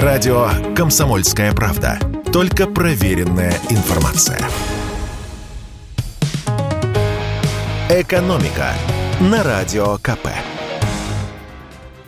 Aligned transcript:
Радио 0.00 0.48
«Комсомольская 0.74 1.52
правда». 1.52 1.98
Только 2.32 2.66
проверенная 2.66 3.52
информация. 3.68 4.38
«Экономика» 7.90 8.72
на 9.20 9.42
Радио 9.42 9.98
КП. 9.98 10.28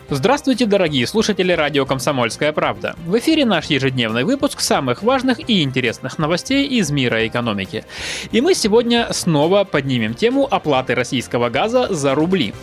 Здравствуйте, 0.09 0.65
дорогие 0.65 1.05
слушатели 1.05 1.51
радио 1.51 1.85
«Комсомольская 1.85 2.53
правда». 2.53 2.95
В 3.05 3.19
эфире 3.19 3.45
наш 3.45 3.67
ежедневный 3.67 4.23
выпуск 4.23 4.61
самых 4.61 5.03
важных 5.03 5.47
и 5.47 5.61
интересных 5.61 6.17
новостей 6.17 6.65
из 6.65 6.89
мира 6.89 7.27
экономики. 7.27 7.85
И 8.31 8.41
мы 8.41 8.55
сегодня 8.55 9.13
снова 9.13 9.63
поднимем 9.63 10.15
тему 10.15 10.47
оплаты 10.49 10.95
российского 10.95 11.51
газа 11.51 11.93
за 11.93 12.15
рубли. 12.15 12.55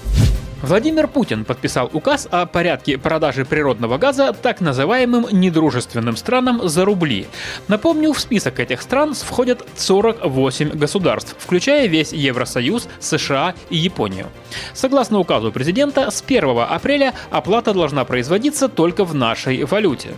Владимир 0.63 1.09
Путин 1.09 1.45
подписал 1.45 1.91
указ 1.93 2.29
о 2.31 2.47
порядке 2.47 2.97
продажи 2.97 3.45
природного 3.45 3.99
газа 3.99 4.33
так 4.33 4.61
называемым 4.61 5.27
недружественным 5.33 6.17
странам 6.17 6.69
за 6.69 6.85
рубли. 6.85 7.27
Напомню, 7.67 8.13
в 8.13 8.21
список 8.21 8.61
этих 8.61 8.81
стран 8.81 9.15
входят 9.15 9.67
48 9.77 10.71
государств, 10.71 11.35
включая 11.37 11.89
весь 11.89 12.13
Евросоюз, 12.13 12.87
США 13.01 13.57
и 13.71 13.77
Японию. 13.77 14.29
Согласно 14.73 15.19
указу 15.19 15.51
президента, 15.51 16.13
с 16.13 16.23
1 16.23 16.57
апреля 16.61 17.13
оплата 17.31 17.75
должна 17.75 18.05
производиться 18.05 18.69
только 18.69 19.05
в 19.05 19.17
нашей 19.17 19.65
валюте. 19.65 20.11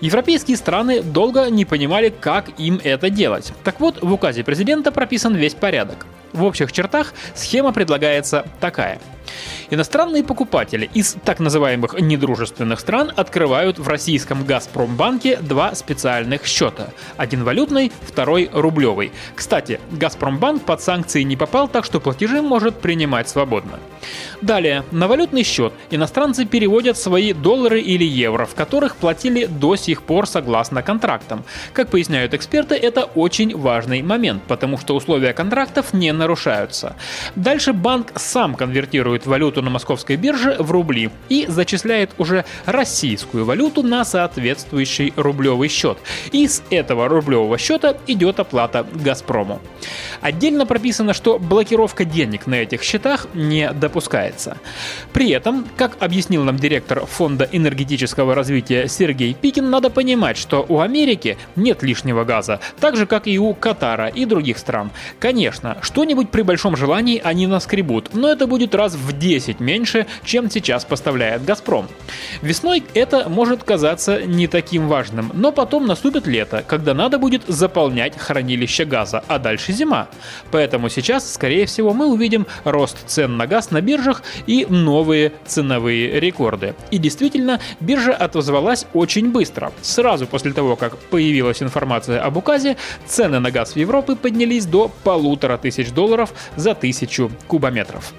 Европейские 0.00 0.58
страны 0.58 1.02
долго 1.02 1.50
не 1.50 1.64
понимали, 1.64 2.10
как 2.10 2.50
им 2.56 2.80
это 2.84 3.10
делать. 3.10 3.52
Так 3.64 3.80
вот, 3.80 4.00
в 4.00 4.12
указе 4.12 4.44
президента 4.44 4.92
прописан 4.92 5.34
весь 5.34 5.54
порядок. 5.54 6.06
В 6.32 6.44
общих 6.44 6.70
чертах 6.70 7.14
схема 7.34 7.72
предлагается 7.72 8.46
такая– 8.60 9.00
Иностранные 9.70 10.24
покупатели 10.24 10.88
из 10.94 11.16
так 11.24 11.40
называемых 11.40 12.00
недружественных 12.00 12.80
стран 12.80 13.12
открывают 13.14 13.78
в 13.78 13.86
российском 13.86 14.44
«Газпромбанке» 14.44 15.36
два 15.36 15.74
специальных 15.74 16.46
счета. 16.46 16.90
Один 17.16 17.44
валютный, 17.44 17.92
второй 18.02 18.48
рублевый. 18.52 19.12
Кстати, 19.34 19.80
«Газпромбанк» 19.90 20.62
под 20.64 20.80
санкции 20.80 21.22
не 21.22 21.36
попал, 21.36 21.68
так 21.68 21.84
что 21.84 22.00
платежи 22.00 22.40
может 22.42 22.80
принимать 22.80 23.28
свободно. 23.28 23.78
Далее, 24.40 24.84
на 24.92 25.08
валютный 25.08 25.42
счет 25.42 25.72
иностранцы 25.90 26.44
переводят 26.44 26.96
свои 26.96 27.32
доллары 27.32 27.80
или 27.80 28.04
евро, 28.04 28.46
в 28.46 28.54
которых 28.54 28.96
платили 28.96 29.46
до 29.46 29.76
сих 29.76 30.02
пор 30.02 30.26
согласно 30.26 30.82
контрактам. 30.82 31.44
Как 31.72 31.90
поясняют 31.90 32.34
эксперты, 32.34 32.74
это 32.76 33.04
очень 33.04 33.56
важный 33.56 34.02
момент, 34.02 34.42
потому 34.46 34.78
что 34.78 34.94
условия 34.94 35.32
контрактов 35.32 35.92
не 35.92 36.12
нарушаются. 36.12 36.96
Дальше 37.34 37.72
банк 37.72 38.12
сам 38.16 38.54
конвертирует 38.54 39.17
валюту 39.26 39.62
на 39.62 39.70
московской 39.70 40.16
бирже 40.16 40.56
в 40.58 40.70
рубли 40.70 41.10
и 41.28 41.46
зачисляет 41.48 42.10
уже 42.18 42.44
российскую 42.66 43.44
валюту 43.44 43.82
на 43.82 44.04
соответствующий 44.04 45.12
рублевый 45.16 45.68
счет. 45.68 45.98
И 46.32 46.46
с 46.46 46.62
этого 46.70 47.08
рублевого 47.08 47.58
счета 47.58 47.96
идет 48.06 48.40
оплата 48.40 48.86
Газпрому. 48.92 49.60
Отдельно 50.20 50.66
прописано, 50.66 51.14
что 51.14 51.38
блокировка 51.38 52.04
денег 52.04 52.46
на 52.46 52.56
этих 52.56 52.82
счетах 52.82 53.28
не 53.34 53.70
допускается. 53.72 54.58
При 55.12 55.30
этом, 55.30 55.66
как 55.76 55.96
объяснил 56.00 56.44
нам 56.44 56.56
директор 56.56 57.06
Фонда 57.06 57.48
энергетического 57.50 58.34
развития 58.34 58.88
Сергей 58.88 59.34
Пикин, 59.34 59.70
надо 59.70 59.90
понимать, 59.90 60.36
что 60.36 60.64
у 60.68 60.80
Америки 60.80 61.38
нет 61.56 61.82
лишнего 61.82 62.24
газа, 62.24 62.60
так 62.80 62.96
же, 62.96 63.06
как 63.06 63.26
и 63.26 63.38
у 63.38 63.54
Катара 63.54 64.08
и 64.08 64.24
других 64.24 64.58
стран. 64.58 64.90
Конечно, 65.18 65.78
что-нибудь 65.82 66.30
при 66.30 66.42
большом 66.42 66.76
желании 66.76 67.20
они 67.22 67.46
наскребут, 67.46 68.14
но 68.14 68.28
это 68.30 68.46
будет 68.46 68.74
раз 68.74 68.94
в 68.94 69.07
10 69.12 69.60
меньше, 69.60 70.06
чем 70.24 70.50
сейчас 70.50 70.84
поставляет 70.84 71.44
«Газпром». 71.44 71.88
Весной 72.42 72.84
это 72.94 73.28
может 73.28 73.64
казаться 73.64 74.22
не 74.22 74.46
таким 74.46 74.88
важным, 74.88 75.30
но 75.34 75.52
потом 75.52 75.86
наступит 75.86 76.26
лето, 76.26 76.64
когда 76.66 76.94
надо 76.94 77.18
будет 77.18 77.42
заполнять 77.46 78.16
хранилище 78.18 78.84
газа, 78.84 79.24
а 79.28 79.38
дальше 79.38 79.72
зима. 79.72 80.08
Поэтому 80.50 80.88
сейчас, 80.88 81.32
скорее 81.32 81.66
всего, 81.66 81.92
мы 81.92 82.06
увидим 82.06 82.46
рост 82.64 82.96
цен 83.06 83.36
на 83.36 83.46
газ 83.46 83.70
на 83.70 83.80
биржах 83.80 84.22
и 84.46 84.66
новые 84.68 85.32
ценовые 85.46 86.20
рекорды. 86.20 86.74
И 86.90 86.98
действительно, 86.98 87.60
биржа 87.80 88.14
отозвалась 88.14 88.86
очень 88.94 89.30
быстро. 89.30 89.72
Сразу 89.82 90.26
после 90.26 90.52
того, 90.52 90.76
как 90.76 90.96
появилась 90.98 91.62
информация 91.62 92.22
об 92.22 92.36
указе, 92.36 92.76
цены 93.06 93.38
на 93.38 93.50
газ 93.50 93.72
в 93.72 93.76
Европе 93.76 94.16
поднялись 94.16 94.66
до 94.66 94.90
полутора 95.04 95.58
тысяч 95.58 95.90
долларов 95.90 96.32
за 96.56 96.74
тысячу 96.74 97.30
кубометров. 97.46 98.12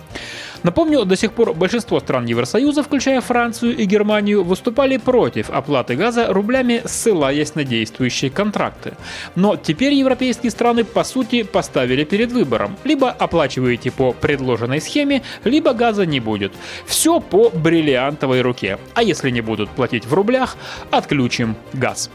Напомню, 0.64 1.06
до 1.06 1.16
сих 1.16 1.32
пор 1.34 1.54
большинство 1.54 2.00
стран 2.00 2.26
Евросоюза, 2.26 2.84
включая 2.84 3.22
Францию 3.22 3.78
и 3.78 3.86
Германию, 3.86 4.44
выступали 4.44 4.98
против 4.98 5.50
оплаты 5.50 5.96
газа 5.96 6.28
рублями, 6.34 6.82
ссылаясь 6.86 7.56
на 7.56 7.64
действующие 7.64 8.30
контракты. 8.30 8.94
Но 9.36 9.56
теперь 9.56 9.94
европейские 9.94 10.52
страны, 10.52 10.84
по 10.84 11.04
сути, 11.04 11.44
поставили 11.44 12.04
перед 12.04 12.32
выбором. 12.32 12.78
Либо 12.84 13.10
оплачиваете 13.10 13.92
по 13.92 14.12
предложенной 14.12 14.82
схеме, 14.82 15.24
либо 15.44 15.74
газа 15.74 16.06
не 16.06 16.20
будет. 16.20 16.52
Все 16.86 17.20
по 17.20 17.50
бриллиантовой 17.50 18.42
руке. 18.42 18.78
А 18.94 19.04
если 19.04 19.30
не 19.30 19.42
будут 19.42 19.70
платить 19.70 20.06
в 20.06 20.14
рублях, 20.14 20.58
отключим 20.92 21.56
газ. 21.74 22.10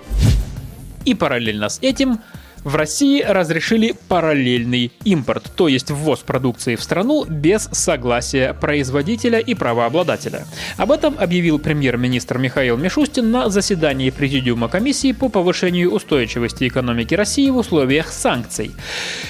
И 1.05 1.15
параллельно 1.15 1.69
с 1.69 1.79
этим 1.83 2.21
в 2.65 2.77
России 2.77 3.23
разрешили 3.23 3.95
параллельный 4.09 4.91
импорт, 5.05 5.53
то 5.55 5.69
есть 5.69 5.91
ввоз 5.91 6.21
продукции 6.21 6.77
в 6.77 6.83
страну 6.83 7.27
без 7.27 7.69
согласия 7.73 8.55
производителя 8.55 9.39
и 9.39 9.55
правообладателя. 9.55 10.47
Об 10.79 10.91
этом 10.91 11.17
объявил 11.19 11.59
премьер-министр 11.59 12.39
Михаил 12.39 12.79
Мишустин 12.79 13.31
на 13.31 13.51
заседании 13.51 14.11
Президиума 14.11 14.69
комиссии 14.69 15.13
по 15.13 15.29
повышению 15.29 15.93
устойчивости 15.93 16.67
экономики 16.67 17.15
России 17.15 17.51
в 17.51 17.59
условиях 17.59 18.09
санкций. 18.09 18.73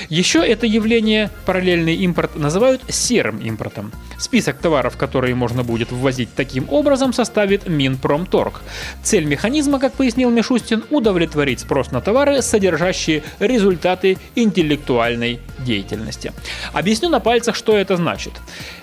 Еще 0.09 0.39
это 0.39 0.67
явление, 0.67 1.31
параллельный 1.45 1.97
импорт, 1.97 2.37
называют 2.37 2.83
серым 2.89 3.39
импортом. 3.39 3.93
Список 4.19 4.59
товаров, 4.59 4.97
которые 4.97 5.35
можно 5.35 5.65
будет 5.65 5.91
ввозить 5.91 6.29
таким 6.37 6.69
образом, 6.71 7.13
составит 7.13 7.69
Минпромторг. 7.69 8.63
Цель 9.03 9.25
механизма, 9.25 9.81
как 9.81 9.95
пояснил 9.95 10.31
Мишустин, 10.31 10.85
удовлетворить 10.91 11.61
спрос 11.61 11.91
на 11.91 12.01
товары, 12.01 12.41
содержащие 12.41 13.24
результаты 13.39 14.19
интеллектуальной 14.35 15.41
деятельности. 15.59 16.33
Объясню 16.73 17.09
на 17.09 17.21
пальцах, 17.21 17.57
что 17.57 17.77
это 17.77 17.97
значит. 17.97 18.33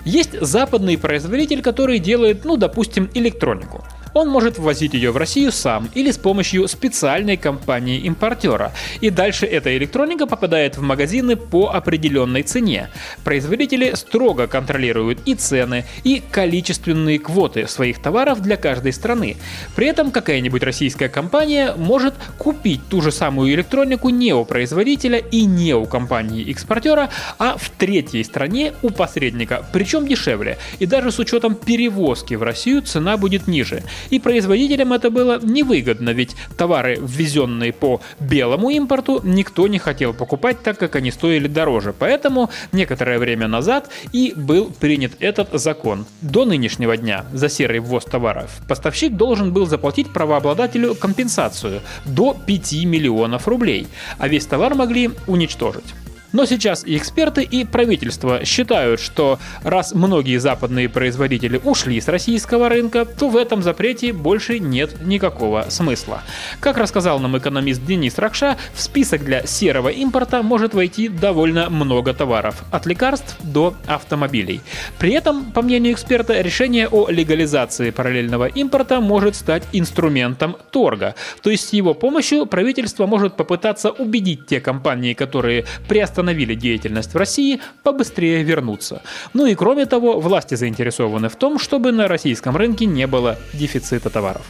Есть 0.04 0.40
западный 0.40 0.98
производитель, 0.98 1.62
который 1.62 1.98
делает, 1.98 2.44
ну, 2.44 2.56
допустим, 2.56 3.10
электронику 3.14 3.84
он 4.14 4.28
может 4.28 4.58
ввозить 4.58 4.94
ее 4.94 5.10
в 5.10 5.16
Россию 5.16 5.52
сам 5.52 5.88
или 5.94 6.10
с 6.10 6.18
помощью 6.18 6.68
специальной 6.68 7.36
компании-импортера. 7.36 8.72
И 9.00 9.10
дальше 9.10 9.46
эта 9.46 9.76
электроника 9.76 10.26
попадает 10.26 10.76
в 10.76 10.82
магазины 10.82 11.36
по 11.36 11.70
определенной 11.70 12.42
цене. 12.42 12.90
Производители 13.24 13.94
строго 13.94 14.46
контролируют 14.46 15.20
и 15.24 15.34
цены, 15.34 15.84
и 16.04 16.22
количественные 16.30 17.18
квоты 17.18 17.66
своих 17.68 18.00
товаров 18.00 18.40
для 18.40 18.56
каждой 18.56 18.92
страны. 18.92 19.36
При 19.76 19.86
этом 19.86 20.10
какая-нибудь 20.10 20.62
российская 20.62 21.08
компания 21.08 21.74
может 21.76 22.14
купить 22.38 22.80
ту 22.88 23.00
же 23.00 23.12
самую 23.12 23.52
электронику 23.54 24.08
не 24.08 24.32
у 24.32 24.44
производителя 24.44 25.18
и 25.18 25.44
не 25.44 25.74
у 25.74 25.86
компании-экспортера, 25.86 27.10
а 27.38 27.56
в 27.56 27.70
третьей 27.70 28.24
стране 28.24 28.72
у 28.82 28.90
посредника, 28.90 29.64
причем 29.72 30.06
дешевле. 30.06 30.58
И 30.78 30.86
даже 30.86 31.10
с 31.12 31.18
учетом 31.18 31.54
перевозки 31.54 32.34
в 32.34 32.42
Россию 32.42 32.82
цена 32.82 33.16
будет 33.16 33.46
ниже. 33.46 33.82
И 34.10 34.18
производителям 34.18 34.92
это 34.92 35.10
было 35.10 35.40
невыгодно, 35.42 36.10
ведь 36.10 36.36
товары, 36.56 36.98
ввезенные 37.00 37.72
по 37.72 38.00
белому 38.20 38.70
импорту, 38.70 39.20
никто 39.24 39.68
не 39.68 39.78
хотел 39.78 40.14
покупать, 40.14 40.62
так 40.62 40.78
как 40.78 40.96
они 40.96 41.10
стоили 41.10 41.48
дороже. 41.48 41.94
Поэтому 41.98 42.50
некоторое 42.72 43.18
время 43.18 43.48
назад 43.48 43.90
и 44.12 44.32
был 44.36 44.70
принят 44.80 45.12
этот 45.20 45.48
закон. 45.60 46.06
До 46.20 46.44
нынешнего 46.44 46.96
дня 46.96 47.24
за 47.32 47.48
серый 47.48 47.80
ввоз 47.80 48.04
товаров 48.04 48.50
поставщик 48.68 49.16
должен 49.16 49.52
был 49.52 49.66
заплатить 49.66 50.12
правообладателю 50.12 50.94
компенсацию 50.94 51.80
до 52.04 52.36
5 52.46 52.84
миллионов 52.84 53.48
рублей, 53.48 53.86
а 54.18 54.28
весь 54.28 54.46
товар 54.46 54.74
могли 54.74 55.10
уничтожить. 55.26 55.94
Но 56.32 56.46
сейчас 56.46 56.84
и 56.84 56.96
эксперты, 56.96 57.42
и 57.42 57.64
правительство 57.64 58.44
считают, 58.44 59.00
что 59.00 59.38
раз 59.62 59.92
многие 59.94 60.38
западные 60.38 60.88
производители 60.88 61.60
ушли 61.62 62.00
с 62.00 62.08
российского 62.08 62.68
рынка, 62.68 63.04
то 63.04 63.28
в 63.28 63.36
этом 63.36 63.62
запрете 63.62 64.12
больше 64.12 64.58
нет 64.58 65.04
никакого 65.04 65.66
смысла. 65.68 66.22
Как 66.60 66.78
рассказал 66.78 67.18
нам 67.20 67.36
экономист 67.36 67.84
Денис 67.84 68.16
Ракша, 68.18 68.56
в 68.74 68.80
список 68.80 69.24
для 69.24 69.46
серого 69.46 69.90
импорта 69.90 70.42
может 70.42 70.72
войти 70.72 71.08
довольно 71.08 71.68
много 71.68 72.14
товаров, 72.14 72.64
от 72.70 72.86
лекарств 72.86 73.36
до 73.42 73.74
автомобилей. 73.86 74.62
При 74.98 75.12
этом, 75.12 75.52
по 75.52 75.60
мнению 75.60 75.92
эксперта, 75.92 76.40
решение 76.40 76.88
о 76.88 77.10
легализации 77.10 77.90
параллельного 77.90 78.46
импорта 78.46 79.00
может 79.00 79.36
стать 79.36 79.64
инструментом 79.72 80.56
торга. 80.70 81.14
То 81.42 81.50
есть 81.50 81.68
с 81.68 81.72
его 81.74 81.92
помощью 81.92 82.46
правительство 82.46 83.06
может 83.06 83.36
попытаться 83.36 83.90
убедить 83.90 84.46
те 84.46 84.60
компании, 84.60 85.12
которые 85.12 85.66
приостановили 85.88 86.21
остановили 86.22 86.54
деятельность 86.54 87.14
в 87.14 87.16
России, 87.16 87.60
побыстрее 87.82 88.44
вернуться. 88.44 89.02
Ну 89.34 89.46
и 89.46 89.56
кроме 89.56 89.86
того, 89.86 90.20
власти 90.20 90.54
заинтересованы 90.54 91.28
в 91.28 91.34
том, 91.34 91.58
чтобы 91.58 91.90
на 91.90 92.06
российском 92.06 92.56
рынке 92.56 92.86
не 92.86 93.08
было 93.08 93.38
дефицита 93.52 94.08
товаров. 94.08 94.42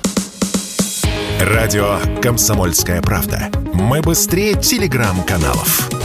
Радио 1.41 1.97
«Комсомольская 2.21 3.01
правда». 3.01 3.51
Мы 3.73 4.03
быстрее 4.03 4.55
телеграм-каналов. 4.55 6.02